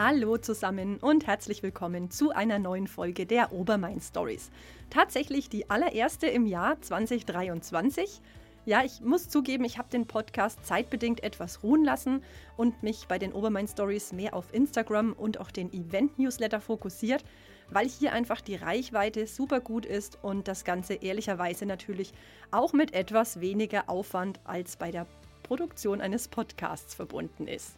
Hallo 0.00 0.38
zusammen 0.38 0.98
und 0.98 1.26
herzlich 1.26 1.64
willkommen 1.64 2.08
zu 2.08 2.30
einer 2.30 2.60
neuen 2.60 2.86
Folge 2.86 3.26
der 3.26 3.52
Obermain 3.52 4.00
Stories. 4.00 4.52
Tatsächlich 4.90 5.48
die 5.48 5.70
allererste 5.70 6.28
im 6.28 6.46
Jahr 6.46 6.80
2023. 6.80 8.20
Ja, 8.64 8.84
ich 8.84 9.00
muss 9.00 9.28
zugeben, 9.28 9.64
ich 9.64 9.76
habe 9.76 9.88
den 9.90 10.06
Podcast 10.06 10.64
zeitbedingt 10.64 11.24
etwas 11.24 11.64
ruhen 11.64 11.84
lassen 11.84 12.22
und 12.56 12.80
mich 12.84 13.08
bei 13.08 13.18
den 13.18 13.32
Obermain 13.32 13.66
Stories 13.66 14.12
mehr 14.12 14.34
auf 14.34 14.54
Instagram 14.54 15.14
und 15.14 15.40
auch 15.40 15.50
den 15.50 15.72
Event-Newsletter 15.72 16.60
fokussiert, 16.60 17.24
weil 17.68 17.88
hier 17.88 18.12
einfach 18.12 18.40
die 18.40 18.54
Reichweite 18.54 19.26
super 19.26 19.58
gut 19.58 19.84
ist 19.84 20.22
und 20.22 20.46
das 20.46 20.64
Ganze 20.64 20.94
ehrlicherweise 20.94 21.66
natürlich 21.66 22.12
auch 22.52 22.72
mit 22.72 22.94
etwas 22.94 23.40
weniger 23.40 23.90
Aufwand 23.90 24.38
als 24.44 24.76
bei 24.76 24.92
der 24.92 25.08
Produktion 25.42 26.00
eines 26.00 26.28
Podcasts 26.28 26.94
verbunden 26.94 27.48
ist. 27.48 27.76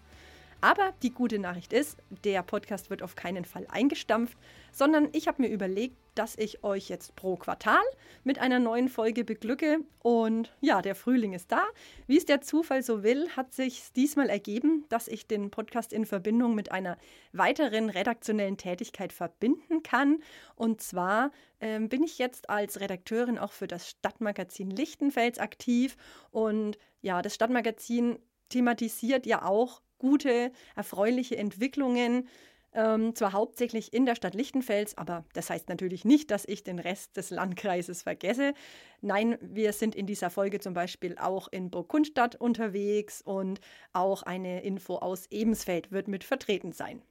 Aber 0.60 0.92
die 1.02 1.10
gute 1.10 1.38
Nachricht 1.38 1.73
ist, 1.73 1.96
der 2.24 2.42
Podcast 2.42 2.91
wird 2.91 3.02
auf 3.02 3.16
keinen 3.16 3.45
Fall 3.45 3.66
eingestampft, 3.70 4.37
sondern 4.73 5.09
ich 5.12 5.27
habe 5.27 5.42
mir 5.42 5.48
überlegt, 5.48 5.96
dass 6.14 6.36
ich 6.36 6.62
euch 6.64 6.88
jetzt 6.88 7.16
pro 7.16 7.36
Quartal 7.36 7.83
mit 8.24 8.38
einer 8.41 8.59
neuen 8.59 8.88
Folge 8.88 9.24
beglücke. 9.24 9.78
Und 10.00 10.52
ja, 10.60 10.83
der 10.83 10.95
Frühling 10.95 11.33
ist 11.33 11.50
da. 11.50 11.64
Wie 12.06 12.19
es 12.19 12.27
der 12.27 12.42
Zufall 12.42 12.83
so 12.83 13.02
will, 13.02 13.28
hat 13.30 13.55
sich 13.55 13.92
diesmal 13.95 14.28
ergeben, 14.28 14.84
dass 14.91 15.09
ich 15.09 15.27
den 15.27 15.50
Podcast 15.50 15.92
in 15.92 16.05
Verbindung 16.05 16.55
mit 16.55 16.72
einer 16.72 16.98
weiteren 17.33 17.88
redaktionellen 17.88 18.58
Tätigkeit 18.58 19.12
verbinden 19.12 19.83
kann. 19.83 20.22
Und 20.56 20.83
zwar 20.83 21.30
ähm, 21.61 21.88
bin 21.88 22.02
ich 22.02 22.19
jetzt 22.19 22.50
als 22.50 22.80
Redakteurin 22.80 23.38
auch 23.38 23.52
für 23.52 23.69
das 23.69 23.88
Stadtmagazin 23.88 24.70
Lichtenfels 24.70 25.38
aktiv. 25.38 25.97
Und 26.30 26.77
ja, 27.00 27.22
das 27.22 27.34
Stadtmagazin 27.34 28.19
thematisiert 28.50 29.27
ja 29.27 29.45
auch 29.45 29.80
gute, 30.00 30.50
erfreuliche 30.74 31.36
Entwicklungen. 31.36 32.27
Ähm, 32.72 33.16
zwar 33.16 33.33
hauptsächlich 33.33 33.92
in 33.92 34.06
der 34.06 34.14
Stadt 34.14 34.34
Lichtenfels, 34.34 34.97
aber 34.97 35.25
das 35.33 35.50
heißt 35.50 35.69
natürlich 35.69 36.05
nicht, 36.05 36.30
dass 36.30 36.44
ich 36.44 36.62
den 36.62 36.78
Rest 36.78 37.16
des 37.16 37.30
Landkreises 37.30 38.02
vergesse. 38.02 38.55
Nein, 39.00 39.38
wir 39.41 39.72
sind 39.72 39.97
in 39.97 40.06
dieser 40.06 40.30
Folge 40.30 40.60
zum 40.60 40.75
Beispiel 40.75 41.16
auch 41.19 41.48
in 41.48 41.70
Burgkundstadt 41.70 42.36
unterwegs 42.36 43.22
und 43.22 43.60
auch 43.92 44.22
eine 44.22 44.62
Info 44.62 44.97
aus 44.97 45.27
Ebensfeld 45.30 45.91
wird 45.91 46.06
mit 46.06 46.22
vertreten 46.22 46.70
sein. 46.70 47.03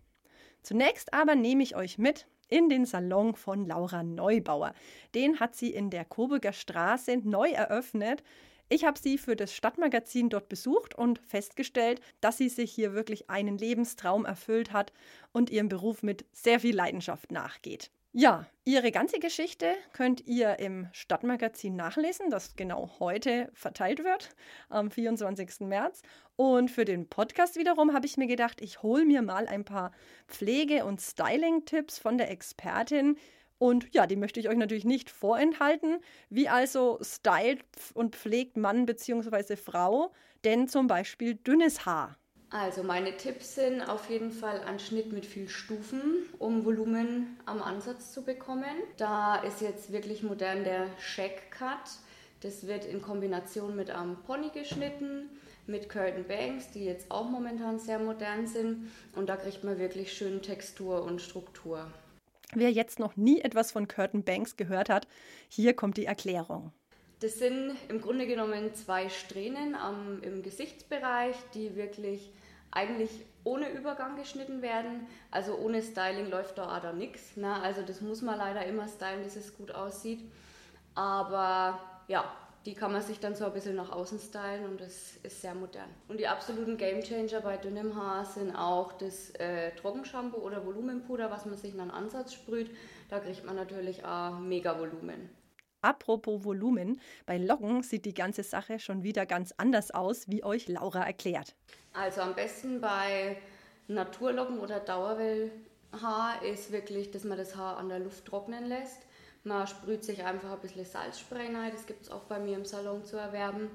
Zunächst 0.62 1.14
aber 1.14 1.36
nehme 1.36 1.64
ich 1.64 1.76
euch 1.76 1.98
mit 1.98 2.28
in 2.48 2.70
den 2.70 2.86
Salon 2.86 3.36
von 3.36 3.66
Laura 3.66 4.04
Neubauer. 4.04 4.74
Den 5.14 5.40
hat 5.40 5.56
sie 5.56 5.72
in 5.72 5.90
der 5.90 6.06
Coburger 6.06 6.54
Straße 6.54 7.18
neu 7.18 7.50
eröffnet. 7.50 8.24
Ich 8.72 8.86
habe 8.86 9.00
sie 9.00 9.18
für 9.18 9.36
das 9.36 9.54
Stadtmagazin 9.54 10.30
dort 10.30 10.48
besucht 10.48 10.94
und 10.94 11.20
festgestellt, 11.20 12.02
dass 12.22 12.38
sie 12.38 12.50
sich 12.50 12.72
hier 12.72 12.94
wirklich 12.94 13.28
einen 13.28 13.58
Lebenstraum 13.58 14.26
erfüllt 14.26 14.72
hat 14.72 14.94
und 15.32 15.50
ihrem 15.50 15.70
Beruf 15.70 16.04
mit 16.04 16.26
sehr 16.32 16.60
viel 16.60 16.76
Leidenschaft 16.76 17.32
nachgeht. 17.32 17.90
Ja, 18.12 18.48
ihre 18.66 18.92
ganze 18.92 19.20
Geschichte 19.20 19.76
könnt 19.94 20.26
ihr 20.26 20.58
im 20.58 20.88
Stadtmagazin 20.94 21.76
nachlesen, 21.76 22.32
das 22.32 22.56
genau 22.56 22.90
heute 23.00 23.52
verteilt 23.54 24.04
wird, 24.04 24.30
am 24.70 24.90
24. 24.90 25.62
März. 25.62 26.02
Und 26.36 26.72
für 26.72 26.86
den 26.86 27.08
Podcast 27.08 27.56
wiederum 27.56 27.94
habe 27.94 28.08
ich 28.08 28.18
mir 28.18 28.26
gedacht, 28.26 28.62
ich 28.62 28.82
hole 28.82 29.06
mir 29.06 29.22
mal 29.22 29.48
ein 29.48 29.64
paar 29.64 29.92
Pflege- 30.28 30.86
und 30.86 31.02
Styling-Tipps 31.02 32.00
von 32.00 32.18
der 32.18 32.32
Expertin, 32.32 33.16
und 33.60 33.94
ja, 33.94 34.08
die 34.08 34.16
möchte 34.16 34.40
ich 34.40 34.50
euch 34.50 34.58
natürlich 34.58 34.86
nicht 34.86 35.10
vorenthalten. 35.12 36.00
Wie 36.30 36.50
also 36.50 36.98
stylt 37.02 37.64
und 37.94 38.16
pflegt 38.16 38.58
Mann 38.58 38.86
bzw. 38.86 39.56
Frau 39.58 40.12
denn 40.44 40.68
zum 40.68 40.88
Beispiel 40.88 41.36
dünnes 41.36 41.86
Haar? 41.86 42.18
Also 42.52 42.82
meine 42.82 43.16
Tipps 43.16 43.56
sind 43.56 43.82
auf 43.82 44.10
jeden 44.10 44.32
Fall 44.32 44.62
ein 44.62 44.80
Schnitt 44.80 45.12
mit 45.12 45.26
viel 45.26 45.48
Stufen, 45.48 46.24
um 46.40 46.66
Volumen 46.66 47.38
am 47.46 47.62
Ansatz 47.62 48.12
zu 48.12 48.24
bekommen. 48.24 48.76
Da 48.98 49.36
ist 49.36 49.62
jetzt 49.62 49.92
wirklich 49.92 50.24
modern 50.24 50.64
der 50.64 50.88
Shack 50.98 51.52
Cut. 51.52 51.78
Das 52.42 52.66
wird 52.66 52.86
in 52.86 53.02
Kombination 53.02 53.76
mit 53.76 53.92
einem 53.92 54.16
Pony 54.24 54.50
geschnitten, 54.50 55.30
mit 55.68 55.90
Curtain 55.90 56.26
Banks, 56.26 56.72
die 56.72 56.86
jetzt 56.86 57.12
auch 57.12 57.30
momentan 57.30 57.78
sehr 57.78 58.00
modern 58.00 58.48
sind. 58.48 58.90
Und 59.16 59.30
da 59.30 59.36
kriegt 59.36 59.64
man 59.64 59.78
wirklich 59.78 60.14
schön 60.14 60.42
Textur 60.42 61.04
und 61.04 61.22
Struktur. 61.22 61.92
Wer 62.56 62.72
jetzt 62.72 63.00
noch 63.00 63.16
nie 63.16 63.42
etwas 63.42 63.72
von 63.72 63.88
Curtin 63.88 64.24
Banks 64.24 64.58
gehört 64.58 64.90
hat, 64.90 65.08
hier 65.48 65.76
kommt 65.76 65.98
die 65.98 66.06
Erklärung. 66.06 66.72
Das 67.20 67.38
sind 67.38 67.76
im 67.90 68.02
Grunde 68.02 68.28
genommen 68.28 68.74
zwei 68.74 69.10
Strähnen 69.10 69.76
am, 69.76 70.22
im 70.24 70.42
Gesichtsbereich, 70.42 71.36
die 71.54 71.76
wirklich 71.76 72.32
eigentlich 72.72 73.10
ohne 73.44 73.70
Übergang 73.72 74.16
geschnitten 74.16 74.62
werden. 74.62 75.08
Also 75.32 75.58
ohne 75.58 75.82
Styling 75.82 76.30
läuft 76.30 76.58
da 76.58 76.78
auch 76.78 76.94
nichts. 76.94 77.36
Ne? 77.36 77.54
Also 77.62 77.82
das 77.82 78.02
muss 78.02 78.22
man 78.22 78.38
leider 78.38 78.66
immer 78.66 78.88
stylen, 78.88 79.24
dass 79.24 79.36
es 79.36 79.58
gut 79.58 79.72
aussieht. 79.72 80.22
Aber 80.96 81.80
ja, 82.08 82.32
die 82.70 82.76
kann 82.76 82.92
man 82.92 83.02
sich 83.02 83.20
dann 83.20 83.34
so 83.34 83.46
ein 83.46 83.54
bisschen 83.54 83.76
nach 83.76 83.92
außen 83.92 84.20
stylen 84.20 84.64
und 84.66 84.80
das 84.80 85.18
ist 85.24 85.42
sehr 85.42 85.56
modern. 85.56 85.90
Und 86.08 86.20
die 86.20 86.28
absoluten 86.28 86.78
Gamechanger 86.78 87.42
bei 87.42 87.58
dünnem 87.58 87.96
Haar 87.96 88.26
sind 88.26 88.56
auch 88.56 88.94
das 88.94 89.32
äh, 89.32 89.72
Trockenshampoo 89.72 90.38
oder 90.38 90.64
Volumenpuder, 90.64 91.32
was 91.32 91.48
man 91.48 91.58
sich 91.58 91.74
in 91.74 91.80
einen 91.80 91.90
Ansatz 91.90 92.32
sprüht. 92.32 92.70
Da 93.10 93.20
kriegt 93.20 93.44
man 93.44 93.56
natürlich 93.56 94.06
auch 94.06 94.38
mega 94.38 94.78
Volumen. 94.78 95.32
Apropos 95.82 96.44
Volumen, 96.44 97.02
bei 97.26 97.40
Locken 97.40 97.82
sieht 97.82 98.06
die 98.06 98.14
ganze 98.14 98.44
Sache 98.44 98.78
schon 98.78 99.02
wieder 99.02 99.26
ganz 99.26 99.52
anders 99.58 99.90
aus, 99.90 100.30
wie 100.30 100.44
euch 100.44 100.68
Laura 100.68 101.04
erklärt. 101.04 101.56
Also 101.94 102.22
am 102.22 102.36
besten 102.36 102.82
bei 102.82 103.38
Naturlocken 103.88 104.60
oder 104.60 104.80
Dauerwellhaar 104.80 106.44
ist 106.44 106.72
wirklich, 106.72 107.10
dass 107.10 107.24
man 107.24 107.40
das 107.40 107.56
Haar 107.56 107.78
an 107.78 107.90
der 107.90 107.98
Luft 107.98 108.26
trocknen 108.26 108.66
lässt. 108.68 109.08
Man 109.44 109.68
sprüht 109.68 110.04
sich 110.04 110.24
einfach 110.24 110.52
ein 110.52 110.60
bisschen 110.60 110.86
Salzspray 110.86 111.56
rein, 111.56 111.72
das 111.72 111.86
gibt 111.86 112.04
es 112.04 112.12
auch 112.12 112.24
bei 112.24 112.40
mir 112.40 112.58
im 112.58 112.66
Salon 112.66 113.06
zu 113.06 113.18
erwerben. 113.18 113.70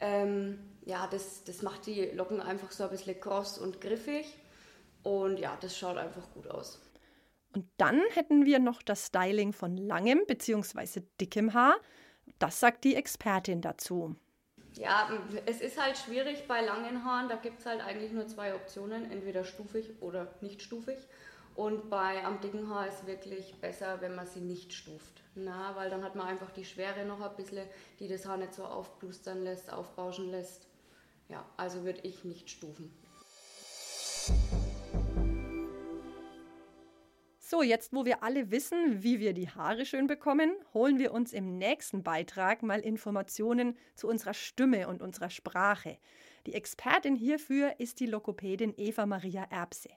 Ähm, 0.00 0.58
ja, 0.84 1.06
das, 1.10 1.44
das 1.44 1.62
macht 1.62 1.86
die 1.86 2.06
Locken 2.06 2.40
einfach 2.40 2.70
so 2.70 2.84
ein 2.84 2.90
bisschen 2.90 3.20
kross 3.20 3.58
und 3.58 3.80
griffig 3.80 4.26
und 5.02 5.38
ja, 5.38 5.56
das 5.60 5.76
schaut 5.76 5.96
einfach 5.96 6.30
gut 6.32 6.48
aus. 6.48 6.80
Und 7.52 7.66
dann 7.76 8.00
hätten 8.12 8.44
wir 8.46 8.60
noch 8.60 8.82
das 8.82 9.06
Styling 9.06 9.52
von 9.52 9.76
langem 9.76 10.24
bzw. 10.26 11.02
dickem 11.20 11.52
Haar. 11.52 11.76
Das 12.38 12.60
sagt 12.60 12.84
die 12.84 12.94
Expertin 12.94 13.60
dazu. 13.60 14.14
Ja, 14.74 15.10
es 15.46 15.60
ist 15.60 15.82
halt 15.82 15.98
schwierig 15.98 16.46
bei 16.46 16.60
langen 16.60 17.04
Haaren. 17.04 17.28
Da 17.28 17.34
gibt 17.34 17.58
es 17.58 17.66
halt 17.66 17.80
eigentlich 17.80 18.12
nur 18.12 18.28
zwei 18.28 18.54
Optionen, 18.54 19.10
entweder 19.10 19.44
stufig 19.44 20.00
oder 20.00 20.32
nicht 20.40 20.62
stufig. 20.62 20.98
Und 21.54 21.90
bei 21.90 22.24
am 22.24 22.40
dicken 22.40 22.68
Haar 22.68 22.88
ist 22.88 23.06
wirklich 23.06 23.54
besser, 23.60 24.00
wenn 24.00 24.14
man 24.14 24.26
sie 24.26 24.40
nicht 24.40 24.72
stuft. 24.72 25.22
Na, 25.34 25.76
weil 25.76 25.90
dann 25.90 26.02
hat 26.02 26.16
man 26.16 26.26
einfach 26.26 26.50
die 26.50 26.64
Schwere 26.64 27.04
noch 27.04 27.20
ein 27.20 27.36
bisschen, 27.36 27.66
die 27.98 28.08
das 28.08 28.26
Haar 28.26 28.36
nicht 28.36 28.54
so 28.54 28.64
aufblustern 28.64 29.42
lässt, 29.42 29.72
aufbauschen 29.72 30.30
lässt. 30.30 30.68
Ja, 31.28 31.44
also 31.56 31.84
würde 31.84 32.00
ich 32.02 32.24
nicht 32.24 32.50
stufen. 32.50 32.92
So, 37.38 37.62
jetzt 37.62 37.92
wo 37.92 38.04
wir 38.04 38.22
alle 38.22 38.52
wissen, 38.52 39.02
wie 39.02 39.18
wir 39.18 39.32
die 39.32 39.48
Haare 39.48 39.84
schön 39.84 40.06
bekommen, 40.06 40.52
holen 40.72 41.00
wir 41.00 41.12
uns 41.12 41.32
im 41.32 41.58
nächsten 41.58 42.04
Beitrag 42.04 42.62
mal 42.62 42.78
Informationen 42.78 43.76
zu 43.96 44.06
unserer 44.06 44.34
Stimme 44.34 44.86
und 44.86 45.02
unserer 45.02 45.30
Sprache. 45.30 45.98
Die 46.46 46.54
Expertin 46.54 47.16
hierfür 47.16 47.74
ist 47.78 47.98
die 47.98 48.06
Lokopädin 48.06 48.72
Eva 48.76 49.04
Maria 49.04 49.44
Erbse. 49.50 49.90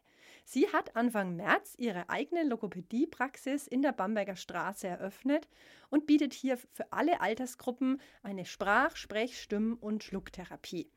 Sie 0.45 0.67
hat 0.67 0.95
Anfang 0.95 1.35
März 1.35 1.75
ihre 1.77 2.09
eigene 2.09 2.43
Logopädiepraxis 2.43 3.67
in 3.67 3.81
der 3.81 3.93
Bamberger 3.93 4.35
Straße 4.35 4.87
eröffnet 4.87 5.47
und 5.89 6.05
bietet 6.05 6.33
hier 6.33 6.57
für 6.57 6.91
alle 6.91 7.21
Altersgruppen 7.21 8.01
eine 8.23 8.45
Sprach-, 8.45 8.97
Sprech-, 8.97 9.41
Stimm- 9.41 9.77
und 9.79 10.03
Schlucktherapie. 10.03 10.89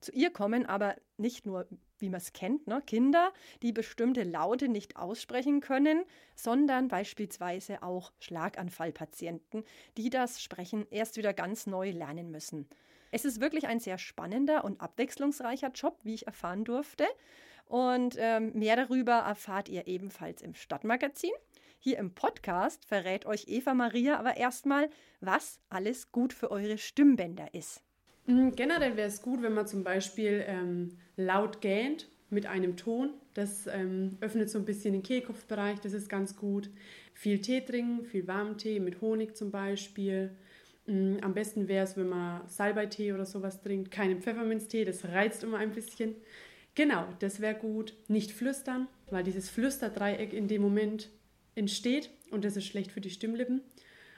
Zu 0.00 0.12
ihr 0.12 0.30
kommen 0.30 0.66
aber 0.66 0.96
nicht 1.16 1.46
nur, 1.46 1.66
wie 1.98 2.10
man 2.10 2.20
es 2.20 2.34
kennt, 2.34 2.66
ne, 2.66 2.82
Kinder, 2.86 3.32
die 3.62 3.72
bestimmte 3.72 4.22
Laute 4.22 4.68
nicht 4.68 4.96
aussprechen 4.96 5.62
können, 5.62 6.04
sondern 6.34 6.88
beispielsweise 6.88 7.82
auch 7.82 8.12
Schlaganfallpatienten, 8.20 9.64
die 9.96 10.10
das 10.10 10.42
Sprechen 10.42 10.86
erst 10.90 11.16
wieder 11.16 11.32
ganz 11.32 11.66
neu 11.66 11.90
lernen 11.90 12.30
müssen. 12.30 12.68
Es 13.12 13.24
ist 13.24 13.40
wirklich 13.40 13.66
ein 13.66 13.80
sehr 13.80 13.96
spannender 13.96 14.64
und 14.64 14.80
abwechslungsreicher 14.80 15.70
Job, 15.70 16.00
wie 16.02 16.14
ich 16.14 16.26
erfahren 16.26 16.64
durfte. 16.64 17.06
Und 17.66 18.16
ähm, 18.18 18.52
mehr 18.54 18.76
darüber 18.76 19.12
erfahrt 19.12 19.68
ihr 19.68 19.86
ebenfalls 19.86 20.42
im 20.42 20.54
Stadtmagazin. 20.54 21.32
Hier 21.78 21.98
im 21.98 22.14
Podcast 22.14 22.84
verrät 22.86 23.26
euch 23.26 23.44
Eva 23.48 23.74
Maria 23.74 24.18
aber 24.18 24.36
erstmal, 24.36 24.88
was 25.20 25.60
alles 25.68 26.12
gut 26.12 26.32
für 26.32 26.50
eure 26.50 26.78
Stimmbänder 26.78 27.52
ist. 27.52 27.82
Mm, 28.26 28.50
generell 28.50 28.96
wäre 28.96 29.08
es 29.08 29.20
gut, 29.20 29.42
wenn 29.42 29.52
man 29.52 29.66
zum 29.66 29.84
Beispiel 29.84 30.44
ähm, 30.46 30.96
laut 31.16 31.60
gähnt 31.60 32.08
mit 32.30 32.46
einem 32.46 32.76
Ton. 32.76 33.10
Das 33.34 33.66
ähm, 33.66 34.16
öffnet 34.20 34.48
so 34.48 34.58
ein 34.58 34.64
bisschen 34.64 34.92
den 34.92 35.02
Kehlkopfbereich, 35.02 35.80
das 35.80 35.92
ist 35.92 36.08
ganz 36.08 36.36
gut. 36.36 36.70
Viel 37.12 37.40
Tee 37.40 37.60
trinken, 37.60 38.04
viel 38.04 38.26
warmen 38.26 38.56
Tee 38.56 38.80
mit 38.80 39.00
Honig 39.00 39.36
zum 39.36 39.50
Beispiel. 39.50 40.30
Mm, 40.86 41.16
am 41.20 41.34
besten 41.34 41.68
wäre 41.68 41.84
es, 41.84 41.96
wenn 41.96 42.08
man 42.08 42.48
Salbeitee 42.48 43.12
oder 43.12 43.26
sowas 43.26 43.60
trinkt, 43.60 43.90
keinen 43.90 44.20
Pfefferminztee, 44.20 44.84
das 44.84 45.04
reizt 45.04 45.44
immer 45.44 45.58
ein 45.58 45.72
bisschen. 45.72 46.14
Genau, 46.74 47.06
das 47.20 47.40
wäre 47.40 47.54
gut. 47.54 47.94
Nicht 48.08 48.32
flüstern, 48.32 48.88
weil 49.10 49.22
dieses 49.22 49.48
Flüsterdreieck 49.48 50.32
in 50.32 50.48
dem 50.48 50.62
Moment 50.62 51.10
entsteht 51.54 52.10
und 52.30 52.44
das 52.44 52.56
ist 52.56 52.66
schlecht 52.66 52.90
für 52.90 53.00
die 53.00 53.10
Stimmlippen. 53.10 53.62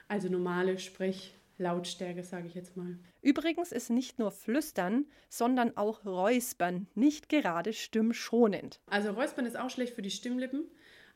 Also 0.07 0.29
normale 0.29 0.79
Sprechlautstärke, 0.79 2.23
sage 2.23 2.47
ich 2.47 2.55
jetzt 2.55 2.75
mal. 2.75 2.97
Übrigens 3.21 3.71
ist 3.71 3.89
nicht 3.89 4.19
nur 4.19 4.31
Flüstern, 4.31 5.05
sondern 5.29 5.75
auch 5.77 6.05
Räuspern 6.05 6.87
nicht 6.95 7.29
gerade 7.29 7.73
stimmschonend. 7.73 8.79
Also 8.87 9.11
Räuspern 9.11 9.45
ist 9.45 9.57
auch 9.57 9.69
schlecht 9.69 9.93
für 9.93 10.01
die 10.01 10.11
Stimmlippen. 10.11 10.65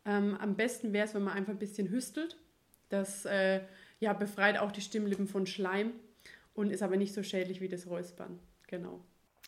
Ähm, 0.05 0.35
am 0.39 0.55
besten 0.55 0.93
wäre 0.93 1.05
es, 1.05 1.13
wenn 1.13 1.23
man 1.23 1.33
einfach 1.33 1.53
ein 1.53 1.59
bisschen 1.59 1.89
hüstelt. 1.89 2.37
Das 2.89 3.25
äh, 3.25 3.61
ja, 3.99 4.13
befreit 4.13 4.57
auch 4.57 4.71
die 4.71 4.81
Stimmlippen 4.81 5.27
von 5.27 5.47
Schleim 5.47 5.93
und 6.53 6.69
ist 6.69 6.83
aber 6.83 6.97
nicht 6.97 7.13
so 7.13 7.23
schädlich 7.23 7.61
wie 7.61 7.69
das 7.69 7.87
Räuspern. 7.87 8.39
Genau. 8.67 9.03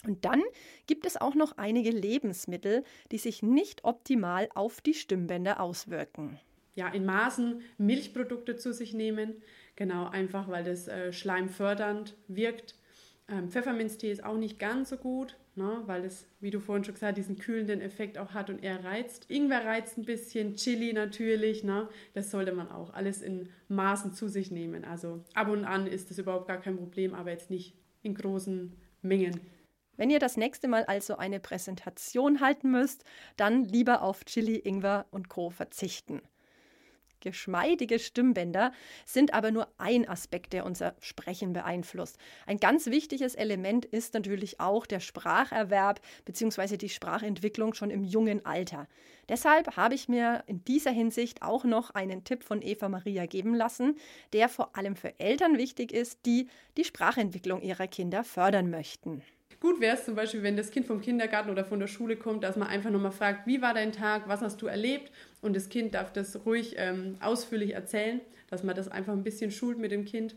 Und 0.05 0.25
dann 0.25 0.41
gibt 0.87 1.05
es 1.05 1.19
auch 1.19 1.35
noch 1.35 1.57
einige 1.57 1.91
Lebensmittel, 1.91 2.83
die 3.11 3.17
sich 3.17 3.41
nicht 3.41 3.83
optimal 3.85 4.49
auf 4.53 4.81
die 4.81 4.93
Stimmbänder 4.93 5.61
auswirken. 5.61 6.39
Ja, 6.75 6.89
in 6.89 7.05
Maßen 7.05 7.61
Milchprodukte 7.77 8.55
zu 8.55 8.73
sich 8.73 8.93
nehmen, 8.93 9.41
genau 9.75 10.07
einfach, 10.07 10.47
weil 10.49 10.63
das 10.63 10.87
äh, 10.87 11.13
schleimfördernd 11.13 12.15
wirkt. 12.27 12.75
Ähm, 13.29 13.49
Pfefferminztee 13.49 14.11
ist 14.11 14.23
auch 14.23 14.37
nicht 14.37 14.59
ganz 14.59 14.89
so 14.89 14.97
gut, 14.97 15.37
ne, 15.55 15.81
weil 15.85 16.03
es, 16.03 16.27
wie 16.41 16.49
du 16.49 16.59
vorhin 16.59 16.83
schon 16.83 16.95
gesagt 16.95 17.11
hast, 17.11 17.17
diesen 17.17 17.37
kühlenden 17.37 17.79
Effekt 17.79 18.17
auch 18.17 18.33
hat 18.33 18.49
und 18.49 18.63
eher 18.63 18.83
reizt. 18.83 19.29
Ingwer 19.29 19.63
reizt 19.65 19.97
ein 19.97 20.05
bisschen, 20.05 20.55
Chili 20.55 20.93
natürlich, 20.93 21.63
ne, 21.63 21.87
das 22.13 22.31
sollte 22.31 22.51
man 22.51 22.69
auch 22.69 22.93
alles 22.93 23.21
in 23.21 23.49
Maßen 23.69 24.13
zu 24.13 24.27
sich 24.27 24.51
nehmen. 24.51 24.83
Also 24.83 25.23
ab 25.35 25.49
und 25.49 25.63
an 25.63 25.87
ist 25.87 26.09
das 26.09 26.17
überhaupt 26.17 26.47
gar 26.47 26.59
kein 26.59 26.77
Problem, 26.77 27.13
aber 27.13 27.31
jetzt 27.31 27.49
nicht 27.49 27.75
in 28.01 28.15
großen 28.15 28.73
Mengen. 29.01 29.39
Wenn 29.95 30.09
ihr 30.09 30.19
das 30.19 30.37
nächste 30.37 30.67
Mal 30.67 30.85
also 30.85 31.17
eine 31.17 31.39
Präsentation 31.39 32.39
halten 32.39 32.71
müsst, 32.71 33.03
dann 33.37 33.63
lieber 33.63 34.01
auf 34.01 34.25
Chili, 34.25 34.57
Ingwer 34.57 35.05
und 35.11 35.29
Co. 35.29 35.49
verzichten. 35.49 36.21
Geschmeidige 37.23 37.99
Stimmbänder 37.99 38.73
sind 39.05 39.33
aber 39.33 39.51
nur 39.51 39.69
ein 39.77 40.09
Aspekt, 40.09 40.51
der 40.51 40.65
unser 40.65 40.93
Sprechen 40.99 41.53
beeinflusst. 41.53 42.17
Ein 42.45 42.57
ganz 42.57 42.87
wichtiges 42.87 43.35
Element 43.35 43.85
ist 43.85 44.13
natürlich 44.13 44.59
auch 44.59 44.85
der 44.85 44.99
Spracherwerb 44.99 46.01
bzw. 46.25 46.75
die 46.75 46.89
Sprachentwicklung 46.89 47.75
schon 47.75 47.91
im 47.91 48.03
jungen 48.03 48.45
Alter. 48.45 48.89
Deshalb 49.29 49.77
habe 49.77 49.95
ich 49.95 50.09
mir 50.09 50.43
in 50.47 50.65
dieser 50.65 50.91
Hinsicht 50.91 51.43
auch 51.43 51.63
noch 51.63 51.91
einen 51.91 52.25
Tipp 52.25 52.43
von 52.43 52.61
Eva 52.61 52.89
Maria 52.89 53.25
geben 53.25 53.55
lassen, 53.55 53.95
der 54.33 54.49
vor 54.49 54.75
allem 54.75 54.97
für 54.97 55.17
Eltern 55.17 55.57
wichtig 55.57 55.93
ist, 55.93 56.25
die 56.25 56.49
die 56.75 56.83
Sprachentwicklung 56.83 57.61
ihrer 57.61 57.87
Kinder 57.87 58.25
fördern 58.25 58.69
möchten. 58.69 59.23
Gut 59.63 59.79
wäre 59.79 59.95
es 59.95 60.03
zum 60.03 60.15
Beispiel, 60.15 60.43
wenn 60.43 60.57
das 60.57 60.71
Kind 60.71 60.85
vom 60.85 60.99
Kindergarten 60.99 61.49
oder 61.49 61.63
von 61.63 61.79
der 61.79 61.87
Schule 61.87 62.17
kommt, 62.17 62.43
dass 62.43 62.57
man 62.57 62.67
einfach 62.67 62.89
nochmal 62.89 63.13
fragt, 63.13 63.47
wie 63.47 63.61
war 63.61 63.73
dein 63.73 63.93
Tag, 63.93 64.27
was 64.27 64.41
hast 64.41 64.61
du 64.61 64.67
erlebt? 64.67 65.09
Und 65.41 65.55
das 65.55 65.69
Kind 65.69 65.93
darf 65.93 66.11
das 66.11 66.45
ruhig 66.45 66.75
ähm, 66.77 67.15
ausführlich 67.21 67.73
erzählen, 67.73 68.19
dass 68.49 68.63
man 68.63 68.75
das 68.75 68.89
einfach 68.89 69.13
ein 69.13 69.23
bisschen 69.23 69.51
schult 69.51 69.77
mit 69.77 69.93
dem 69.93 70.03
Kind. 70.03 70.35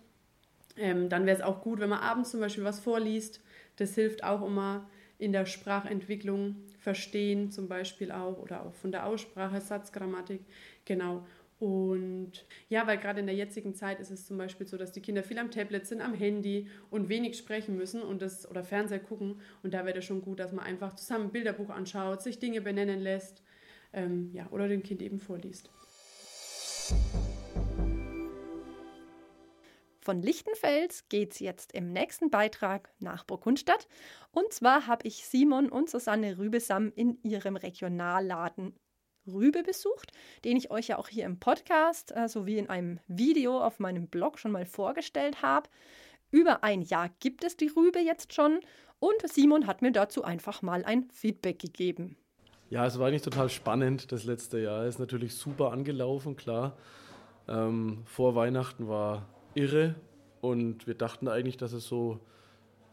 Ähm, 0.77 1.09
dann 1.09 1.27
wäre 1.27 1.37
es 1.37 1.43
auch 1.43 1.61
gut, 1.61 1.81
wenn 1.81 1.89
man 1.89 1.99
abends 1.99 2.31
zum 2.31 2.39
Beispiel 2.39 2.63
was 2.63 2.79
vorliest. 2.79 3.41
Das 3.75 3.97
hilft 3.97 4.23
auch 4.23 4.47
immer 4.47 4.89
in 5.19 5.33
der 5.33 5.45
Sprachentwicklung, 5.45 6.55
Verstehen 6.79 7.51
zum 7.51 7.67
Beispiel 7.67 8.13
auch 8.13 8.39
oder 8.39 8.65
auch 8.65 8.75
von 8.75 8.93
der 8.93 9.07
Aussprache, 9.07 9.61
Satzgrammatik. 9.61 10.43
Genau. 10.85 11.27
Und 11.59 12.45
ja, 12.69 12.87
weil 12.87 12.99
gerade 12.99 13.21
in 13.21 13.27
der 13.27 13.35
jetzigen 13.35 13.75
Zeit 13.75 13.99
ist 13.99 14.11
es 14.11 14.27
zum 14.27 14.37
Beispiel 14.37 14.67
so, 14.67 14.77
dass 14.77 14.93
die 14.93 15.01
Kinder 15.01 15.23
viel 15.23 15.39
am 15.39 15.51
Tablet 15.51 15.87
sind, 15.87 16.03
am 16.03 16.13
Handy 16.13 16.69
und 16.91 17.09
wenig 17.09 17.39
sprechen 17.39 17.77
müssen 17.77 18.03
und 18.03 18.21
das 18.21 18.49
oder 18.49 18.63
Fernseher 18.63 19.01
gucken. 19.01 19.41
Und 19.63 19.73
da 19.73 19.87
wäre 19.87 19.99
es 19.99 20.05
schon 20.05 20.21
gut, 20.21 20.39
dass 20.39 20.53
man 20.53 20.65
einfach 20.65 20.95
zusammen 20.97 21.27
ein 21.27 21.33
Bilderbuch 21.33 21.71
anschaut, 21.71 22.23
sich 22.23 22.39
Dinge 22.39 22.61
benennen 22.61 23.01
lässt 23.01 23.43
ähm, 23.95 24.31
ja, 24.35 24.49
oder 24.51 24.69
dem 24.69 24.83
Kind 24.83 25.01
eben 25.01 25.19
vorliest. 25.19 25.71
Von 30.01 30.23
Lichtenfels 30.23 31.09
geht 31.09 31.33
es 31.33 31.41
jetzt 31.41 31.73
im 31.73 31.93
nächsten 31.93 32.31
Beitrag 32.31 32.93
nach 33.01 33.25
Burgundstadt. 33.25 33.89
Und 34.31 34.53
zwar 34.53 34.87
habe 34.87 35.09
ich 35.09 35.27
Simon 35.27 35.69
und 35.69 35.91
Susanne 35.91 36.39
Rübesam 36.39 36.93
in 36.95 37.19
ihrem 37.25 37.57
Regionalladen 37.57 38.79
Rübe 39.27 39.63
besucht, 39.63 40.13
den 40.45 40.57
ich 40.57 40.71
euch 40.71 40.89
ja 40.89 40.99
auch 40.99 41.09
hier 41.09 41.25
im 41.25 41.39
Podcast 41.39 42.15
äh, 42.17 42.29
sowie 42.29 42.59
in 42.59 42.69
einem 42.69 43.01
Video 43.09 43.61
auf 43.61 43.79
meinem 43.79 44.07
Blog 44.07 44.39
schon 44.39 44.53
mal 44.53 44.67
vorgestellt 44.67 45.43
habe. 45.43 45.69
Über 46.31 46.65
ein 46.65 46.83
Jahr 46.83 47.11
gibt 47.21 47.45
es 47.45 47.57
die 47.57 47.69
Rübe 47.69 48.01
jetzt 48.01 48.33
schon 48.33 48.61
und 48.99 49.29
Simon 49.29 49.67
hat 49.67 49.83
mir 49.83 49.93
dazu 49.93 50.25
einfach 50.25 50.63
mal 50.63 50.85
ein 50.85 51.09
Feedback 51.11 51.59
gegeben. 51.59 52.17
Ja, 52.69 52.85
es 52.85 52.99
war 52.99 53.09
eigentlich 53.09 53.23
total 53.23 53.49
spannend 53.49 54.11
das 54.11 54.25
letzte 54.25 54.59
Jahr. 54.59 54.83
Es 54.85 54.97
ist 54.97 54.99
natürlich 54.99 55.35
super 55.35 55.71
angelaufen, 55.71 56.37
klar. 56.37 56.77
Ähm, 57.49 58.03
vor 58.07 58.35
Weihnachten 58.35 58.89
war 58.89 59.29
irre 59.55 59.95
und 60.41 60.87
wir 60.87 60.95
dachten 60.95 61.29
eigentlich, 61.29 61.57
dass 61.57 61.73
es 61.73 61.87
so 61.87 62.19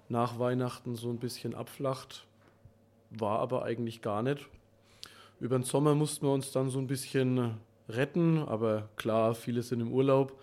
nach 0.10 0.38
Weihnachten 0.38 0.96
so 0.96 1.10
ein 1.10 1.18
bisschen 1.18 1.56
abflacht. 1.56 2.28
War 3.10 3.40
aber 3.40 3.64
eigentlich 3.64 4.02
gar 4.02 4.22
nicht. 4.22 4.48
Über 5.44 5.60
den 5.60 5.66
Sommer 5.66 5.94
mussten 5.94 6.26
wir 6.26 6.32
uns 6.32 6.54
dann 6.54 6.70
so 6.70 6.80
ein 6.80 6.88
bisschen 6.88 7.58
retten, 7.90 8.38
aber 8.38 8.88
klar, 8.96 9.36
viele 9.36 9.62
sind 9.62 9.82
im 9.82 9.92
Urlaub. 9.92 10.40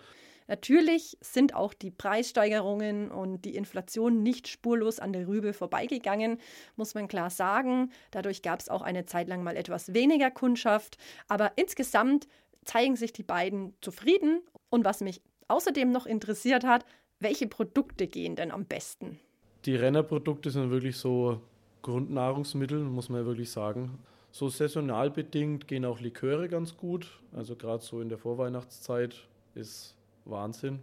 Natürlich 0.47 1.17
sind 1.21 1.55
auch 1.55 1.73
die 1.73 1.89
Preissteigerungen 1.89 3.09
und 3.09 3.43
die 3.43 3.55
Inflation 3.55 4.21
nicht 4.21 4.47
spurlos 4.47 4.99
an 4.99 5.11
der 5.11 5.27
Rübe 5.27 5.53
vorbeigegangen, 5.53 6.37
muss 6.75 6.93
man 6.93 7.07
klar 7.07 7.31
sagen. 7.31 7.91
Dadurch 8.11 8.43
gab 8.43 8.59
es 8.59 8.69
auch 8.69 8.83
eine 8.83 9.07
Zeit 9.07 9.27
lang 9.27 9.41
mal 9.41 9.57
etwas 9.57 9.95
weniger 9.95 10.29
Kundschaft. 10.29 10.99
Aber 11.27 11.53
insgesamt 11.55 12.27
zeigen 12.63 12.95
sich 12.95 13.11
die 13.11 13.23
beiden 13.23 13.73
zufrieden. 13.81 14.41
Und 14.69 14.85
was 14.85 15.01
mich 15.01 15.23
außerdem 15.47 15.89
noch 15.89 16.05
interessiert 16.05 16.63
hat, 16.63 16.85
welche 17.19 17.47
Produkte 17.47 18.05
gehen 18.05 18.35
denn 18.35 18.51
am 18.51 18.65
besten? 18.65 19.19
Die 19.65 19.75
Rennerprodukte 19.75 20.51
sind 20.51 20.69
wirklich 20.69 20.97
so 20.97 21.41
Grundnahrungsmittel, 21.81 22.83
muss 22.83 23.09
man 23.09 23.21
ja 23.21 23.25
wirklich 23.25 23.49
sagen. 23.49 23.97
So 24.31 24.47
saisonal 24.47 25.11
bedingt 25.11 25.67
gehen 25.67 25.83
auch 25.83 25.99
Liköre 25.99 26.47
ganz 26.47 26.77
gut. 26.77 27.19
Also 27.33 27.55
gerade 27.55 27.83
so 27.83 27.99
in 27.99 28.09
der 28.09 28.17
Vorweihnachtszeit 28.17 29.15
ist 29.55 29.95
Wahnsinn. 30.25 30.79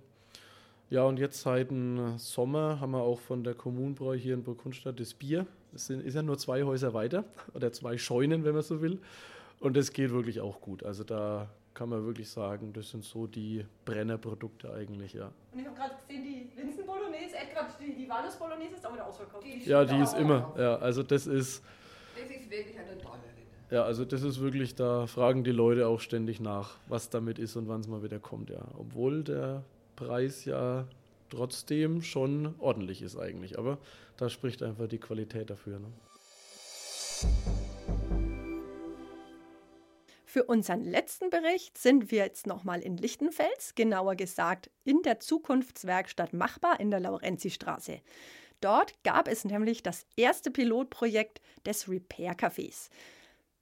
Ja, 0.90 1.04
und 1.04 1.18
jetzt 1.18 1.40
seit 1.40 1.70
dem 1.70 2.18
Sommer 2.18 2.80
haben 2.80 2.92
wir 2.92 3.02
auch 3.02 3.20
von 3.20 3.44
der 3.44 3.54
Kommunbräu 3.54 4.16
hier 4.16 4.34
in 4.34 4.42
Burgundstadt 4.42 5.00
das 5.00 5.14
Bier. 5.14 5.46
Es 5.74 5.86
sind, 5.86 6.04
ist 6.04 6.14
ja 6.14 6.22
nur 6.22 6.38
zwei 6.38 6.62
Häuser 6.62 6.94
weiter 6.94 7.24
oder 7.54 7.72
zwei 7.72 7.98
Scheunen, 7.98 8.44
wenn 8.44 8.54
man 8.54 8.62
so 8.62 8.80
will. 8.80 8.98
Und 9.60 9.76
das 9.76 9.92
geht 9.92 10.10
wirklich 10.10 10.40
auch 10.40 10.60
gut. 10.60 10.82
Also 10.84 11.04
da 11.04 11.48
kann 11.74 11.90
man 11.90 12.04
wirklich 12.04 12.28
sagen, 12.28 12.72
das 12.72 12.90
sind 12.90 13.04
so 13.04 13.26
die 13.26 13.64
Brennerprodukte 13.84 14.72
eigentlich, 14.72 15.12
ja. 15.12 15.30
Und 15.52 15.60
ich 15.60 15.66
habe 15.66 15.76
gerade 15.76 15.94
gesehen, 15.94 16.24
die 16.24 16.60
Linsen 16.60 16.86
Bolognese, 16.86 17.36
äh, 17.36 17.46
die, 17.80 17.94
die 17.94 18.08
Walnuss 18.08 18.36
Bolognese 18.36 18.74
ist 18.74 18.86
auch 18.86 18.94
wieder 18.94 19.06
ausverkauft. 19.06 19.44
Die 19.44 19.68
ja, 19.68 19.84
die 19.84 19.98
ist 19.98 20.14
immer, 20.16 20.54
ja, 20.58 20.76
also 20.76 21.02
das 21.02 21.26
ist... 21.26 21.62
Das 22.16 22.30
ist 22.30 22.50
wirklich 22.50 22.78
eine 22.78 22.98
tolle 22.98 23.27
ja, 23.70 23.84
also 23.84 24.04
das 24.04 24.22
ist 24.22 24.40
wirklich, 24.40 24.74
da 24.74 25.06
fragen 25.06 25.44
die 25.44 25.52
Leute 25.52 25.86
auch 25.88 26.00
ständig 26.00 26.40
nach, 26.40 26.76
was 26.88 27.10
damit 27.10 27.38
ist 27.38 27.56
und 27.56 27.68
wann 27.68 27.80
es 27.80 27.88
mal 27.88 28.02
wieder 28.02 28.18
kommt, 28.18 28.50
ja. 28.50 28.66
Obwohl 28.78 29.24
der 29.24 29.64
Preis 29.96 30.44
ja 30.44 30.86
trotzdem 31.30 32.02
schon 32.02 32.54
ordentlich 32.58 33.02
ist 33.02 33.18
eigentlich. 33.18 33.58
Aber 33.58 33.78
da 34.16 34.28
spricht 34.28 34.62
einfach 34.62 34.88
die 34.88 34.98
Qualität 34.98 35.50
dafür. 35.50 35.78
Ne? 35.78 35.88
Für 40.24 40.44
unseren 40.44 40.84
letzten 40.84 41.30
Bericht 41.30 41.78
sind 41.78 42.10
wir 42.10 42.18
jetzt 42.18 42.46
nochmal 42.46 42.80
in 42.80 42.96
Lichtenfels, 42.96 43.74
genauer 43.74 44.14
gesagt 44.14 44.70
in 44.84 45.02
der 45.02 45.20
Zukunftswerkstatt 45.20 46.32
Machbar 46.32 46.80
in 46.80 46.90
der 46.90 47.00
Laurenzistraße. 47.00 48.00
Dort 48.60 48.92
gab 49.04 49.28
es 49.28 49.44
nämlich 49.44 49.82
das 49.82 50.04
erste 50.16 50.50
Pilotprojekt 50.50 51.40
des 51.64 51.88
Repair 51.88 52.34
Cafés. 52.34 52.90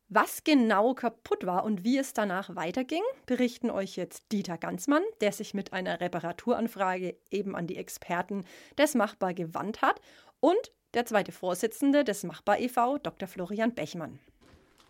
Was 0.08 0.44
genau 0.44 0.94
kaputt 0.94 1.46
war 1.46 1.64
und 1.64 1.82
wie 1.82 1.98
es 1.98 2.12
danach 2.12 2.54
weiterging, 2.54 3.02
berichten 3.26 3.70
euch 3.70 3.96
jetzt 3.96 4.30
Dieter 4.30 4.56
Ganzmann, 4.56 5.02
der 5.20 5.32
sich 5.32 5.52
mit 5.52 5.72
einer 5.72 6.00
Reparaturanfrage 6.00 7.16
eben 7.32 7.56
an 7.56 7.66
die 7.66 7.76
Experten 7.76 8.44
des 8.78 8.94
Machbar 8.94 9.34
gewandt 9.34 9.82
hat, 9.82 10.00
und 10.38 10.72
der 10.94 11.06
zweite 11.06 11.32
Vorsitzende 11.32 12.04
des 12.04 12.22
Machbar 12.22 12.60
e.V., 12.60 12.98
Dr. 12.98 13.26
Florian 13.26 13.74
Bechmann. 13.74 14.20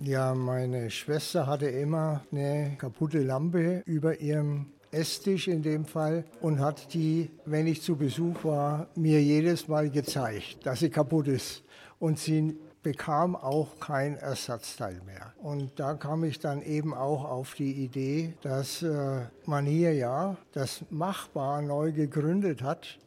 Ja, 0.01 0.35
meine 0.35 0.91
Schwester 0.91 1.47
hatte 1.47 1.69
immer 1.71 2.23
eine 2.31 2.77
kaputte 2.77 3.23
Lampe 3.23 3.83
über 3.87 4.21
ihrem 4.21 4.67
Esstisch 4.91 5.49
in 5.49 5.63
dem 5.63 5.87
Fall 5.87 6.27
und 6.43 6.61
hat 6.61 6.93
die, 6.93 7.31
wenn 7.47 7.67
ich 7.67 7.81
zu 7.81 7.97
Besuch 7.97 8.45
war, 8.45 8.89
mir 8.95 9.23
jedes 9.23 9.67
Mal 9.67 9.89
gezeigt, 9.89 10.59
dass 10.65 10.81
sie 10.81 10.91
kaputt 10.91 11.29
ist 11.29 11.65
und 11.99 12.19
sie 12.19 12.59
bekam 12.87 13.35
auch 13.35 13.81
kein 13.81 14.17
Ersatzteil 14.17 15.01
mehr. 15.05 15.33
Und 15.43 15.81
da 15.81 15.95
kam 15.95 16.23
ich 16.23 16.39
dann 16.39 16.63
eben 16.63 16.95
auch 16.95 17.25
auf 17.25 17.55
die 17.55 17.73
Idee, 17.73 18.35
dass 18.43 18.81
äh, 18.81 19.23
man 19.45 19.67
hier 19.67 19.93
ja 19.93 20.37
das 20.53 20.85
Machbar 20.91 21.63
neu 21.63 21.91
gegründet 21.91 22.63
hat. 22.63 23.01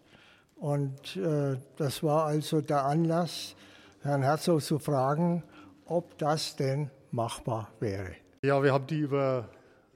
Und 0.57 1.15
äh, 1.15 1.55
das 1.77 2.03
war 2.03 2.25
also 2.25 2.59
der 2.59 2.83
Anlass, 2.83 3.55
Herrn 4.01 4.21
Herzog 4.21 4.61
zu 4.63 4.79
fragen, 4.79 5.43
ob 5.85 6.17
das 6.17 6.57
denn 6.57 6.91
machbar 7.11 7.69
wäre. 7.79 8.15
Ja, 8.43 8.61
wir 8.61 8.73
haben 8.73 8.85
die 8.85 8.99
über 8.99 9.47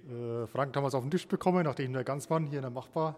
äh, 0.07 0.47
Frank 0.47 0.71
damals 0.71 0.95
auf 0.95 1.03
den 1.03 1.11
Tisch 1.11 1.27
bekommen, 1.27 1.65
nachdem 1.65 1.91
der 1.91 2.05
Ganzmann 2.05 2.45
hier 2.45 2.59
in 2.59 2.63
der 2.63 2.71
Machbar 2.71 3.17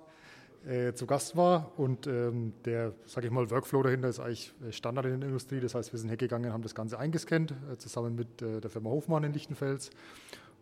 äh, 0.66 0.94
zu 0.94 1.06
Gast 1.06 1.36
war. 1.36 1.72
Und 1.78 2.08
ähm, 2.08 2.54
der, 2.66 2.94
sage 3.06 3.28
ich 3.28 3.34
mal, 3.34 3.50
Workflow 3.50 3.84
dahinter 3.84 4.10
ist 4.10 4.20
eigentlich 4.20 4.54
Standard 4.72 5.06
in 5.06 5.20
der 5.20 5.30
Industrie. 5.30 5.60
Das 5.60 5.76
heißt, 5.76 5.92
wir 5.94 6.00
sind 6.00 6.10
hergegangen, 6.10 6.52
haben 6.52 6.64
das 6.64 6.76
Ganze 6.76 6.98
eingescannt, 6.98 7.54
äh, 7.72 7.78
zusammen 7.78 8.16
mit 8.16 8.42
äh, 8.42 8.62
der 8.62 8.70
Firma 8.70 8.90
Hofmann 8.90 9.24
in 9.24 9.34
Lichtenfels 9.34 9.92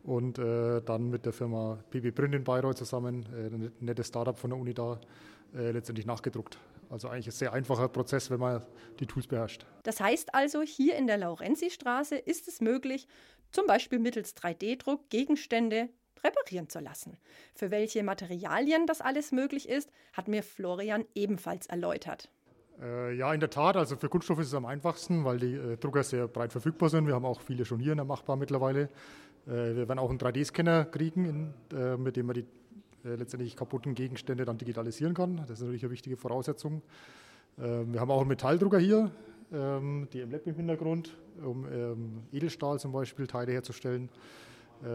und 0.04 0.38
äh, 0.38 0.82
dann 0.82 1.10
mit 1.10 1.26
der 1.26 1.34
Firma 1.34 1.80
PB 1.90 2.14
Print 2.14 2.36
in 2.36 2.44
Bayreuth 2.44 2.78
zusammen, 2.78 3.26
äh, 3.34 3.48
ein 3.48 3.72
nettes 3.80 4.08
Startup 4.08 4.38
von 4.38 4.50
der 4.50 4.60
Uni 4.60 4.74
da, 4.74 5.00
letztendlich 5.56 6.08
nachgedruckt. 6.08 6.58
Also 6.90 7.10
eigentlich 7.10 7.28
ein 7.28 7.32
sehr 7.32 7.54
einfacher 7.54 7.88
Prozess, 7.88 8.32
wenn 8.32 8.40
man 8.40 8.64
die 9.00 9.06
Tools 9.06 9.28
beherrscht. 9.28 9.68
Das 9.84 10.00
heißt 10.00 10.34
also, 10.34 10.64
hier 10.64 10.96
in 10.96 11.06
der 11.06 11.18
Laurenzi-Straße 11.18 12.16
ist 12.16 12.48
es 12.48 12.60
möglich, 12.60 13.08
zum 13.52 13.68
Beispiel 13.68 14.00
mittels 14.00 14.36
3D-Druck 14.36 15.12
Gegenstände 15.12 15.90
reparieren 16.24 16.70
zu 16.70 16.80
lassen. 16.80 17.18
Für 17.56 17.72
welche 17.72 18.04
Materialien 18.04 18.88
das 18.88 19.02
alles 19.02 19.32
möglich 19.32 19.70
ist, 19.70 19.90
hat 20.14 20.28
mir 20.28 20.44
Florian 20.44 21.06
ebenfalls 21.16 21.68
erläutert. 21.68 22.30
Äh, 22.82 23.16
ja, 23.16 23.34
in 23.34 23.40
der 23.40 23.50
Tat. 23.50 23.78
Also 23.78 23.96
für 23.96 24.10
Kunststoff 24.10 24.40
ist 24.40 24.48
es 24.48 24.54
am 24.54 24.66
einfachsten, 24.66 25.24
weil 25.26 25.40
die 25.40 25.54
äh, 25.54 25.78
Drucker 25.78 26.04
sehr 26.04 26.28
breit 26.28 26.52
verfügbar 26.52 26.90
sind. 26.90 27.08
Wir 27.08 27.14
haben 27.14 27.26
auch 27.26 27.42
viele 27.42 27.66
schon 27.66 27.80
hier 27.80 27.92
in 27.92 27.98
der 27.98 28.06
Machbar 28.06 28.36
mittlerweile. 28.36 28.90
Äh, 29.46 29.76
wir 29.76 29.88
werden 29.88 30.00
auch 30.00 30.10
einen 30.10 30.20
3D-Scanner 30.20 30.86
kriegen, 30.86 31.26
in, 31.26 31.78
äh, 31.78 31.98
mit 31.98 32.16
dem 32.16 32.26
man 32.26 32.36
die 32.36 32.46
äh, 33.06 33.16
letztendlich 33.16 33.56
kaputten 33.56 33.96
Gegenstände 33.96 34.46
dann 34.46 34.58
digitalisieren 34.58 35.14
kann. 35.14 35.38
Das 35.38 35.52
ist 35.52 35.62
natürlich 35.62 35.84
eine 35.84 35.92
wichtige 35.92 36.18
Voraussetzung. 36.18 36.82
Ähm, 37.60 37.94
wir 37.94 38.00
haben 38.00 38.12
auch 38.12 38.22
einen 38.22 38.30
Metalldrucker 38.30 38.80
hier, 38.80 39.12
ähm, 39.52 40.08
die 40.14 40.26
MLab 40.26 40.48
im 40.48 40.56
Hintergrund, 40.56 41.16
um 41.44 41.66
ähm, 41.72 42.24
Edelstahl 42.32 42.80
zum 42.80 42.92
Beispiel 42.92 43.28
Teile 43.28 43.52
herzustellen. 43.52 44.10
Äh, 44.84 44.86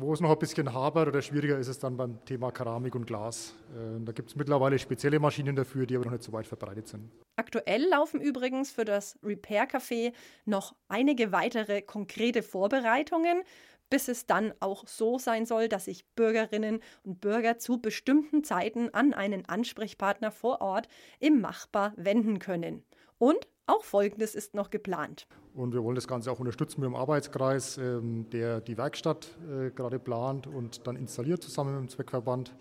wo 0.00 0.14
es 0.14 0.20
noch 0.20 0.30
ein 0.30 0.38
bisschen 0.38 0.72
hapert 0.72 1.08
oder 1.08 1.20
schwieriger 1.20 1.58
ist 1.58 1.68
es 1.68 1.78
dann 1.78 1.98
beim 1.98 2.24
Thema 2.24 2.50
Keramik 2.52 2.94
und 2.94 3.06
Glas. 3.06 3.54
Äh, 3.74 4.02
da 4.02 4.12
gibt 4.12 4.30
es 4.30 4.36
mittlerweile 4.36 4.78
spezielle 4.78 5.20
Maschinen 5.20 5.54
dafür, 5.54 5.84
die 5.84 5.94
aber 5.94 6.06
noch 6.06 6.12
nicht 6.12 6.22
so 6.22 6.32
weit 6.32 6.46
verbreitet 6.46 6.88
sind. 6.88 7.10
Aktuell 7.36 7.84
laufen 7.84 8.22
übrigens 8.22 8.70
für 8.70 8.86
das 8.86 9.18
Repair 9.22 9.68
Café 9.68 10.14
noch 10.46 10.74
einige 10.88 11.32
weitere 11.32 11.82
konkrete 11.82 12.42
Vorbereitungen, 12.42 13.42
bis 13.90 14.08
es 14.08 14.24
dann 14.24 14.54
auch 14.60 14.86
so 14.86 15.18
sein 15.18 15.44
soll, 15.44 15.68
dass 15.68 15.84
sich 15.84 16.06
Bürgerinnen 16.14 16.80
und 17.02 17.20
Bürger 17.20 17.58
zu 17.58 17.78
bestimmten 17.78 18.42
Zeiten 18.42 18.88
an 18.94 19.12
einen 19.12 19.46
Ansprechpartner 19.46 20.30
vor 20.30 20.62
Ort 20.62 20.88
im 21.20 21.42
Machbar 21.42 21.92
wenden 21.96 22.38
können. 22.38 22.84
Und 23.18 23.46
auch 23.66 23.84
Folgendes 23.84 24.34
ist 24.34 24.54
noch 24.54 24.70
geplant. 24.70 25.26
Und 25.54 25.72
wir 25.72 25.82
wollen 25.82 25.94
das 25.94 26.06
Ganze 26.06 26.30
auch 26.30 26.38
unterstützen 26.38 26.80
mit 26.80 26.88
dem 26.88 26.94
Arbeitskreis, 26.94 27.78
ähm, 27.78 28.28
der 28.30 28.60
die 28.60 28.76
Werkstatt 28.76 29.28
äh, 29.50 29.70
gerade 29.70 29.98
plant 29.98 30.46
und 30.46 30.86
dann 30.86 30.96
installiert 30.96 31.42
zusammen 31.42 31.74
mit 31.74 31.80
dem 31.80 31.88
Zweckverband 31.88 32.54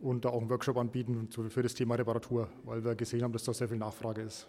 und 0.00 0.24
da 0.24 0.30
auch 0.30 0.40
einen 0.40 0.50
Workshop 0.50 0.76
anbieten 0.76 1.28
für 1.30 1.62
das 1.62 1.74
Thema 1.74 1.96
Reparatur, 1.96 2.48
weil 2.64 2.84
wir 2.84 2.94
gesehen 2.94 3.22
haben, 3.22 3.32
dass 3.32 3.44
da 3.44 3.52
sehr 3.52 3.68
viel 3.68 3.78
Nachfrage 3.78 4.22
ist. 4.22 4.46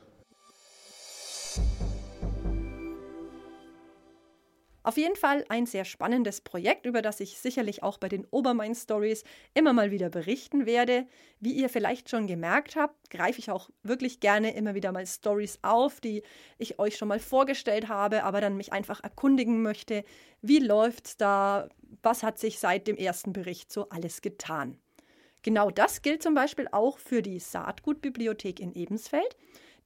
Auf 4.90 4.98
jeden 4.98 5.16
Fall 5.16 5.46
ein 5.50 5.68
sehr 5.68 5.86
spannendes 5.86 6.42
Projekt, 6.42 6.88
über 6.88 7.04
das 7.04 7.20
ich 7.20 7.38
sicherlich 7.38 7.84
auch 7.84 8.00
bei 8.00 8.10
den 8.10 8.26
Obermain 8.32 8.74
Stories 8.74 9.24
immer 9.54 9.72
mal 9.72 9.92
wieder 9.92 10.10
berichten 10.10 10.66
werde. 10.66 11.06
Wie 11.40 11.52
ihr 11.52 11.70
vielleicht 11.70 12.10
schon 12.10 12.26
gemerkt 12.26 12.76
habt, 12.76 13.12
greife 13.12 13.38
ich 13.38 13.52
auch 13.52 13.70
wirklich 13.84 14.20
gerne 14.20 14.56
immer 14.56 14.74
wieder 14.74 14.92
mal 14.92 15.06
Stories 15.06 15.60
auf, 15.62 16.02
die 16.02 16.24
ich 16.58 16.80
euch 16.80 16.98
schon 16.98 17.08
mal 17.08 17.20
vorgestellt 17.20 17.88
habe, 17.88 18.24
aber 18.24 18.42
dann 18.42 18.58
mich 18.58 18.74
einfach 18.74 19.04
erkundigen 19.04 19.62
möchte, 19.62 20.04
wie 20.42 20.58
läuft's 20.58 21.18
da, 21.18 21.70
was 22.02 22.24
hat 22.24 22.40
sich 22.40 22.58
seit 22.58 22.88
dem 22.88 22.98
ersten 22.98 23.32
Bericht 23.32 23.72
so 23.72 23.90
alles 23.90 24.24
getan. 24.24 24.80
Genau 25.44 25.70
das 25.70 26.02
gilt 26.02 26.24
zum 26.24 26.34
Beispiel 26.34 26.68
auch 26.72 26.98
für 26.98 27.22
die 27.22 27.38
Saatgutbibliothek 27.38 28.60
in 28.60 28.74
Ebensfeld, 28.74 29.38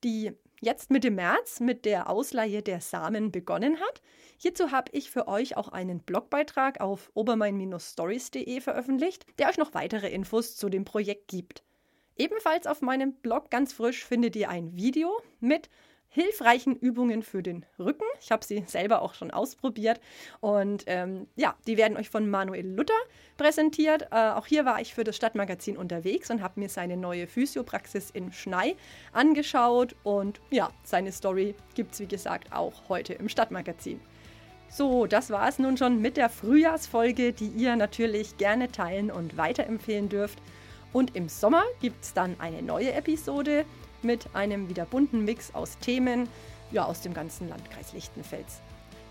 die 0.06 0.32
jetzt 0.64 0.92
Mitte 0.92 1.12
März 1.12 1.60
mit 1.60 1.86
der 1.86 2.10
Ausleihe 2.10 2.62
der 2.62 2.80
Samen 2.80 3.32
begonnen 3.32 3.80
hat. 3.80 4.02
Hierzu 4.38 4.72
habe 4.72 4.92
ich 4.94 5.12
für 5.12 5.28
euch 5.28 5.58
auch 5.58 5.70
einen 5.70 6.00
Blogbeitrag 6.00 6.80
auf 6.80 7.12
obermain-stories.de 7.14 8.62
veröffentlicht, 8.62 9.26
der 9.38 9.50
euch 9.50 9.58
noch 9.58 9.74
weitere 9.74 10.10
Infos 10.10 10.56
zu 10.56 10.70
dem 10.70 10.86
Projekt 10.86 11.28
gibt. 11.28 11.64
Ebenfalls 12.18 12.68
auf 12.68 12.82
meinem 12.82 13.14
Blog 13.14 13.50
ganz 13.50 13.74
frisch 13.74 14.06
findet 14.06 14.36
ihr 14.36 14.50
ein 14.50 14.76
Video 14.76 15.22
mit 15.40 15.70
hilfreichen 16.14 16.76
Übungen 16.76 17.24
für 17.24 17.42
den 17.42 17.66
Rücken. 17.80 18.06
Ich 18.22 18.32
habe 18.32 18.46
sie 18.46 18.64
selber 18.68 19.02
auch 19.02 19.16
schon 19.16 19.32
ausprobiert. 19.32 20.00
Und 20.42 20.84
ähm, 20.86 21.28
ja, 21.36 21.56
die 21.66 21.76
werden 21.76 21.98
euch 21.98 22.10
von 22.10 22.30
Manuel 22.30 22.68
Luther 22.68 22.94
präsentiert. 23.36 24.04
Äh, 24.12 24.30
auch 24.30 24.46
hier 24.46 24.64
war 24.64 24.80
ich 24.80 24.94
für 24.94 25.04
das 25.04 25.16
Stadtmagazin 25.16 25.76
unterwegs 25.76 26.30
und 26.30 26.44
habe 26.44 26.60
mir 26.60 26.70
seine 26.70 26.98
neue 26.98 27.26
Physiopraxis 27.26 28.12
in 28.12 28.32
Schnei 28.32 28.76
angeschaut. 29.12 29.96
Und 30.04 30.40
ja, 30.52 30.70
seine 30.84 31.12
Story 31.12 31.56
gibt 31.74 31.94
es, 31.94 32.00
wie 32.00 32.08
gesagt, 32.08 32.54
auch 32.54 32.90
heute 32.90 33.14
im 33.14 33.28
Stadtmagazin. 33.28 34.00
So, 34.70 35.08
das 35.08 35.32
war 35.32 35.50
es 35.50 35.58
nun 35.58 35.78
schon 35.78 36.00
mit 36.00 36.16
der 36.16 36.30
Frühjahrsfolge, 36.30 37.34
die 37.34 37.48
ihr 37.48 37.76
natürlich 37.76 38.38
gerne 38.38 38.72
teilen 38.72 39.10
und 39.10 39.36
weiterempfehlen 39.36 40.10
dürft. 40.10 40.38
Und 40.94 41.16
im 41.16 41.28
Sommer 41.28 41.64
gibt 41.82 42.04
es 42.04 42.14
dann 42.14 42.40
eine 42.40 42.62
neue 42.62 42.94
Episode 42.94 43.66
mit 44.04 44.34
einem 44.34 44.70
wieder 44.70 44.86
bunten 44.86 45.26
Mix 45.26 45.54
aus 45.54 45.78
Themen 45.80 46.28
ja, 46.72 46.86
aus 46.86 47.02
dem 47.02 47.14
ganzen 47.14 47.50
Landkreis 47.50 47.94
Lichtenfels. 47.94 48.62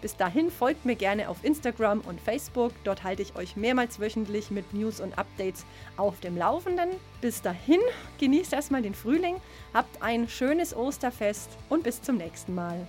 Bis 0.02 0.16
dahin 0.16 0.50
folgt 0.50 0.84
mir 0.84 0.96
gerne 0.96 1.28
auf 1.28 1.44
Instagram 1.44 2.00
und 2.00 2.20
Facebook. 2.20 2.72
Dort 2.82 3.04
halte 3.04 3.22
ich 3.22 3.37
euch 3.37 3.54
mehrmals 3.54 4.00
wöchentlich 4.00 4.50
mit 4.50 4.75
News 4.75 5.00
und 5.00 5.16
Updates 5.16 5.64
auf 5.96 6.18
dem 6.18 6.37
Laufenden. 6.37 6.90
Bis 7.20 7.40
dahin, 7.40 7.80
genießt 8.18 8.52
erstmal 8.52 8.82
den 8.82 8.94
Frühling, 8.94 9.37
habt 9.72 10.02
ein 10.02 10.28
schönes 10.28 10.75
Osterfest 10.75 11.50
und 11.68 11.84
bis 11.84 12.02
zum 12.02 12.16
nächsten 12.16 12.52
Mal. 12.52 12.88